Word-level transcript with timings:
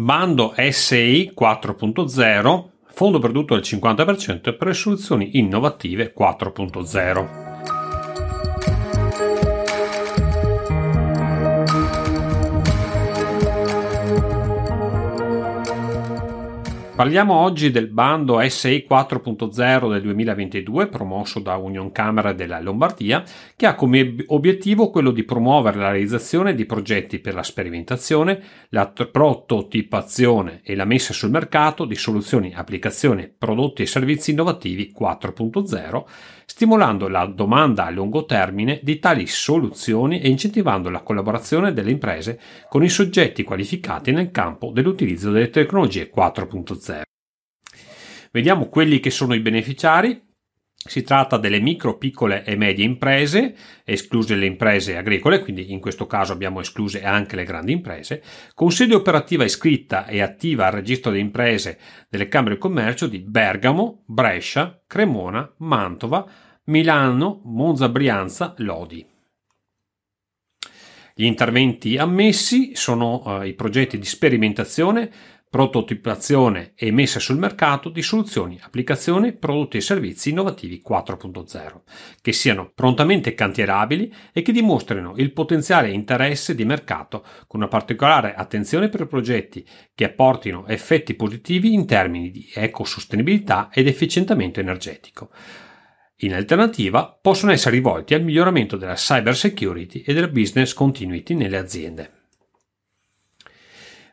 Bando 0.00 0.54
SI 0.56 1.30
4.0, 1.38 2.64
fondo 2.86 3.18
perduto 3.18 3.52
del 3.52 3.62
50% 3.62 4.56
per 4.56 4.68
le 4.68 4.72
soluzioni 4.72 5.36
innovative 5.36 6.14
4.0. 6.18 7.49
Parliamo 17.00 17.32
oggi 17.32 17.70
del 17.70 17.86
bando 17.86 18.46
SI 18.46 18.84
4.0 18.86 19.90
del 19.90 20.02
2022 20.02 20.88
promosso 20.88 21.40
da 21.40 21.56
Union 21.56 21.92
Camera 21.92 22.34
della 22.34 22.60
Lombardia 22.60 23.24
che 23.56 23.64
ha 23.64 23.74
come 23.74 24.16
obiettivo 24.26 24.90
quello 24.90 25.10
di 25.10 25.24
promuovere 25.24 25.78
la 25.78 25.92
realizzazione 25.92 26.54
di 26.54 26.66
progetti 26.66 27.18
per 27.18 27.32
la 27.32 27.42
sperimentazione, 27.42 28.42
la 28.68 28.88
prototipazione 28.88 30.60
e 30.62 30.74
la 30.74 30.84
messa 30.84 31.14
sul 31.14 31.30
mercato 31.30 31.86
di 31.86 31.94
soluzioni, 31.94 32.52
applicazioni, 32.54 33.32
prodotti 33.34 33.80
e 33.80 33.86
servizi 33.86 34.32
innovativi 34.32 34.94
4.0 34.94 36.04
stimolando 36.50 37.06
la 37.06 37.26
domanda 37.26 37.86
a 37.86 37.90
lungo 37.90 38.26
termine 38.26 38.80
di 38.82 38.98
tali 38.98 39.28
soluzioni 39.28 40.20
e 40.20 40.28
incentivando 40.28 40.90
la 40.90 41.00
collaborazione 41.00 41.72
delle 41.72 41.92
imprese 41.92 42.40
con 42.68 42.82
i 42.82 42.88
soggetti 42.88 43.44
qualificati 43.44 44.10
nel 44.10 44.32
campo 44.32 44.72
dell'utilizzo 44.72 45.30
delle 45.30 45.48
tecnologie 45.48 46.10
4.0. 46.14 46.89
Vediamo 48.30 48.68
quelli 48.68 49.00
che 49.00 49.10
sono 49.10 49.34
i 49.34 49.40
beneficiari. 49.40 50.28
Si 50.82 51.02
tratta 51.02 51.36
delle 51.36 51.60
micro, 51.60 51.98
piccole 51.98 52.42
e 52.42 52.56
medie 52.56 52.86
imprese, 52.86 53.54
escluse 53.84 54.34
le 54.34 54.46
imprese 54.46 54.96
agricole, 54.96 55.40
quindi 55.40 55.72
in 55.72 55.78
questo 55.78 56.06
caso 56.06 56.32
abbiamo 56.32 56.60
escluse 56.60 57.04
anche 57.04 57.36
le 57.36 57.44
grandi 57.44 57.72
imprese, 57.72 58.22
con 58.54 58.70
sede 58.70 58.94
operativa 58.94 59.44
iscritta 59.44 60.06
e 60.06 60.22
attiva 60.22 60.66
al 60.66 60.72
registro 60.72 61.10
delle 61.10 61.22
imprese 61.22 61.78
delle 62.08 62.28
Camere 62.28 62.54
di 62.54 62.60
Commercio 62.60 63.08
di 63.08 63.18
Bergamo, 63.18 64.04
Brescia, 64.06 64.82
Cremona, 64.86 65.52
Mantova, 65.58 66.26
Milano, 66.64 67.42
Monza 67.44 67.90
Brianza, 67.90 68.54
Lodi. 68.58 69.06
Gli 71.14 71.24
interventi 71.24 71.98
ammessi 71.98 72.74
sono 72.74 73.42
eh, 73.42 73.48
i 73.48 73.52
progetti 73.52 73.98
di 73.98 74.06
sperimentazione, 74.06 75.10
prototipazione 75.50 76.74
e 76.76 76.92
messa 76.92 77.18
sul 77.18 77.36
mercato 77.36 77.88
di 77.88 78.02
soluzioni, 78.02 78.60
applicazioni, 78.62 79.32
prodotti 79.32 79.78
e 79.78 79.80
servizi 79.80 80.30
innovativi 80.30 80.80
4.0, 80.88 81.80
che 82.22 82.32
siano 82.32 82.70
prontamente 82.72 83.34
cantierabili 83.34 84.14
e 84.32 84.42
che 84.42 84.52
dimostrino 84.52 85.14
il 85.16 85.32
potenziale 85.32 85.90
interesse 85.90 86.54
di 86.54 86.64
mercato 86.64 87.24
con 87.48 87.58
una 87.58 87.68
particolare 87.68 88.34
attenzione 88.34 88.88
per 88.88 89.08
progetti 89.08 89.66
che 89.92 90.04
apportino 90.04 90.68
effetti 90.68 91.14
positivi 91.14 91.74
in 91.74 91.84
termini 91.84 92.30
di 92.30 92.48
ecosostenibilità 92.54 93.70
ed 93.72 93.88
efficientamento 93.88 94.60
energetico. 94.60 95.30
In 96.18 96.32
alternativa, 96.32 97.18
possono 97.20 97.50
essere 97.50 97.74
rivolti 97.74 98.14
al 98.14 98.22
miglioramento 98.22 98.76
della 98.76 98.94
cyber 98.94 99.34
security 99.34 100.02
e 100.06 100.14
della 100.14 100.28
business 100.28 100.74
continuity 100.74 101.34
nelle 101.34 101.56
aziende. 101.56 102.19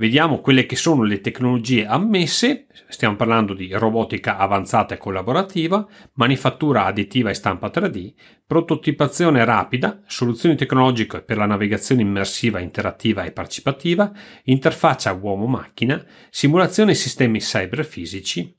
Vediamo 0.00 0.40
quelle 0.40 0.64
che 0.64 0.76
sono 0.76 1.02
le 1.02 1.20
tecnologie 1.20 1.84
ammesse, 1.84 2.68
stiamo 2.88 3.16
parlando 3.16 3.52
di 3.52 3.70
robotica 3.70 4.38
avanzata 4.38 4.94
e 4.94 4.96
collaborativa, 4.96 5.86
manifattura 6.14 6.86
additiva 6.86 7.28
e 7.28 7.34
stampa 7.34 7.66
3D, 7.68 8.14
prototipazione 8.46 9.44
rapida, 9.44 10.00
soluzioni 10.06 10.56
tecnologiche 10.56 11.20
per 11.20 11.36
la 11.36 11.44
navigazione 11.44 12.00
immersiva, 12.00 12.60
interattiva 12.60 13.24
e 13.24 13.32
partecipativa, 13.32 14.10
interfaccia 14.44 15.12
uomo-macchina, 15.12 16.02
simulazione 16.30 16.94
sistemi 16.94 17.38
cyberfisici, 17.38 18.58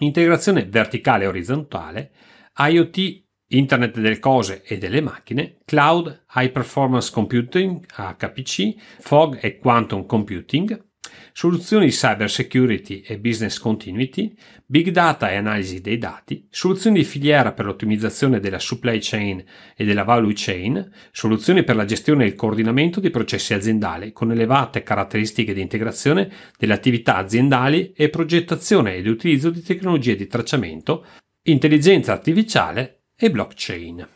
integrazione 0.00 0.64
verticale 0.64 1.22
e 1.22 1.28
orizzontale, 1.28 2.10
IoT, 2.58 3.21
Internet 3.56 3.98
delle 3.98 4.18
cose 4.18 4.62
e 4.64 4.78
delle 4.78 5.00
macchine, 5.00 5.58
Cloud, 5.64 6.24
High 6.34 6.50
Performance 6.50 7.10
Computing, 7.12 7.84
HPC, 7.86 8.74
Fog 9.00 9.38
e 9.40 9.58
Quantum 9.58 10.06
Computing, 10.06 10.90
soluzioni 11.32 11.86
di 11.86 11.92
cyber 11.92 12.30
security 12.30 13.00
e 13.00 13.18
business 13.18 13.58
continuity, 13.58 14.34
big 14.66 14.90
data 14.90 15.30
e 15.30 15.36
analisi 15.36 15.80
dei 15.80 15.98
dati, 15.98 16.46
soluzioni 16.50 16.98
di 16.98 17.04
filiera 17.04 17.52
per 17.52 17.64
l'ottimizzazione 17.64 18.40
della 18.40 18.58
supply 18.58 18.98
chain 19.00 19.42
e 19.76 19.84
della 19.84 20.04
value 20.04 20.32
chain, 20.34 20.90
soluzioni 21.10 21.64
per 21.64 21.76
la 21.76 21.84
gestione 21.84 22.24
e 22.24 22.28
il 22.28 22.34
coordinamento 22.34 23.00
dei 23.00 23.10
processi 23.10 23.54
aziendali 23.54 24.12
con 24.12 24.30
elevate 24.30 24.82
caratteristiche 24.82 25.54
di 25.54 25.60
integrazione 25.60 26.30
delle 26.58 26.74
attività 26.74 27.16
aziendali 27.16 27.92
e 27.92 28.10
progettazione 28.10 28.94
ed 28.94 29.06
utilizzo 29.06 29.50
di 29.50 29.62
tecnologie 29.62 30.16
di 30.16 30.26
tracciamento, 30.26 31.06
intelligenza 31.44 32.12
artificiale 32.12 33.01
e 33.22 33.30
blockchain. 33.30 34.08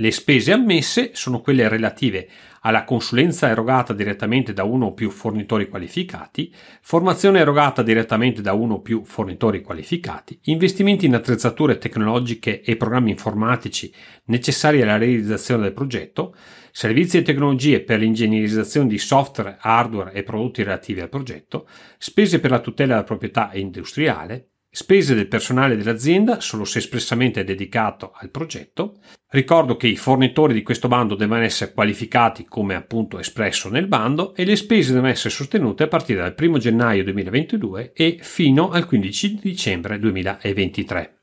Le 0.00 0.10
spese 0.10 0.50
ammesse 0.50 1.10
sono 1.12 1.40
quelle 1.40 1.68
relative 1.68 2.28
alla 2.62 2.82
consulenza 2.82 3.48
erogata 3.48 3.92
direttamente 3.92 4.52
da 4.52 4.64
uno 4.64 4.86
o 4.86 4.94
più 4.94 5.10
fornitori 5.10 5.68
qualificati, 5.68 6.52
formazione 6.82 7.38
erogata 7.38 7.82
direttamente 7.82 8.42
da 8.42 8.52
uno 8.52 8.74
o 8.74 8.80
più 8.80 9.04
fornitori 9.04 9.62
qualificati, 9.62 10.40
investimenti 10.44 11.06
in 11.06 11.14
attrezzature 11.14 11.78
tecnologiche 11.78 12.62
e 12.62 12.76
programmi 12.76 13.10
informatici 13.10 13.92
necessari 14.24 14.82
alla 14.82 14.98
realizzazione 14.98 15.62
del 15.62 15.72
progetto, 15.74 16.34
servizi 16.72 17.18
e 17.18 17.22
tecnologie 17.22 17.80
per 17.80 18.00
l'ingegnerizzazione 18.00 18.88
di 18.88 18.98
software, 18.98 19.58
hardware 19.60 20.12
e 20.14 20.24
prodotti 20.24 20.64
relativi 20.64 21.00
al 21.00 21.08
progetto, 21.08 21.68
spese 21.96 22.40
per 22.40 22.50
la 22.50 22.58
tutela 22.58 22.94
della 22.94 23.04
proprietà 23.04 23.50
industriale, 23.52 24.48
Spese 24.70 25.14
del 25.14 25.28
personale 25.28 25.76
dell'azienda 25.76 26.40
solo 26.40 26.64
se 26.64 26.78
espressamente 26.78 27.42
dedicato 27.42 28.12
al 28.14 28.30
progetto. 28.30 28.98
Ricordo 29.30 29.76
che 29.76 29.86
i 29.86 29.96
fornitori 29.96 30.52
di 30.52 30.62
questo 30.62 30.88
bando 30.88 31.14
devono 31.14 31.42
essere 31.42 31.72
qualificati 31.72 32.44
come 32.44 32.74
appunto 32.74 33.18
espresso 33.18 33.70
nel 33.70 33.86
bando 33.86 34.34
e 34.34 34.44
le 34.44 34.56
spese 34.56 34.92
devono 34.92 35.10
essere 35.10 35.30
sostenute 35.30 35.84
a 35.84 35.88
partire 35.88 36.20
dal 36.20 36.34
1 36.38 36.58
gennaio 36.58 37.02
2022 37.02 37.92
e 37.94 38.18
fino 38.20 38.70
al 38.70 38.86
15 38.86 39.38
dicembre 39.40 39.98
2023. 39.98 41.18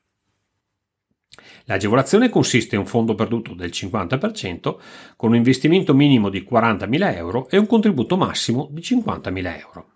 L'agevolazione 1.65 2.29
consiste 2.29 2.75
in 2.75 2.81
un 2.81 2.87
fondo 2.87 3.15
perduto 3.15 3.53
del 3.53 3.69
50% 3.69 4.75
con 5.15 5.29
un 5.29 5.35
investimento 5.35 5.93
minimo 5.93 6.29
di 6.29 6.45
40.000 6.47 7.15
euro 7.15 7.47
e 7.49 7.57
un 7.57 7.67
contributo 7.67 8.17
massimo 8.17 8.69
di 8.71 8.81
50.000 8.81 9.59
euro. 9.59 9.94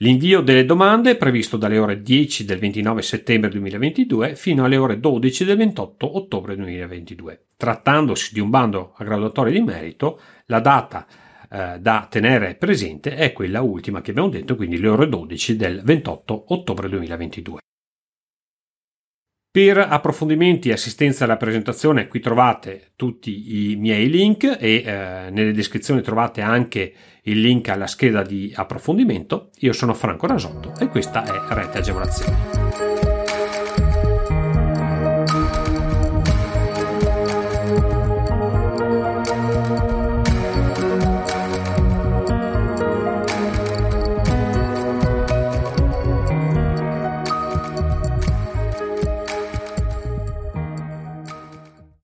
L'invio 0.00 0.42
delle 0.42 0.66
domande 0.66 1.12
è 1.12 1.16
previsto 1.16 1.56
dalle 1.56 1.78
ore 1.78 2.02
10 2.02 2.44
del 2.44 2.58
29 2.58 3.00
settembre 3.00 3.48
2022 3.48 4.34
fino 4.34 4.62
alle 4.66 4.76
ore 4.76 5.00
12 5.00 5.46
del 5.46 5.56
28 5.56 6.18
ottobre 6.18 6.54
2022. 6.54 7.44
Trattandosi 7.56 8.34
di 8.34 8.40
un 8.40 8.50
bando 8.50 8.92
a 8.94 9.04
graduatoria 9.04 9.54
di 9.54 9.62
merito, 9.62 10.20
la 10.46 10.60
data 10.60 11.06
eh, 11.50 11.78
da 11.80 12.06
tenere 12.10 12.56
presente 12.56 13.14
è 13.14 13.32
quella 13.32 13.62
ultima 13.62 14.02
che 14.02 14.10
abbiamo 14.10 14.28
detto, 14.28 14.54
quindi 14.54 14.78
le 14.78 14.88
ore 14.88 15.08
12 15.08 15.56
del 15.56 15.80
28 15.82 16.44
ottobre 16.48 16.90
2022. 16.90 17.60
Per 19.56 19.78
approfondimenti 19.78 20.68
e 20.68 20.72
assistenza 20.72 21.24
alla 21.24 21.38
presentazione 21.38 22.08
qui 22.08 22.20
trovate 22.20 22.90
tutti 22.94 23.70
i 23.70 23.76
miei 23.76 24.10
link 24.10 24.44
e 24.44 24.82
eh, 24.84 25.30
nelle 25.30 25.54
descrizioni 25.54 26.02
trovate 26.02 26.42
anche 26.42 26.92
il 27.22 27.40
link 27.40 27.70
alla 27.70 27.86
scheda 27.86 28.22
di 28.22 28.52
approfondimento. 28.54 29.48
Io 29.60 29.72
sono 29.72 29.94
Franco 29.94 30.26
Rasotto 30.26 30.74
e 30.78 30.88
questa 30.88 31.24
è 31.24 31.54
Rete 31.54 31.78
Agevolazioni. 31.78 33.05